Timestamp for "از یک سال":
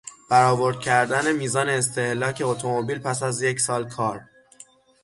3.23-3.89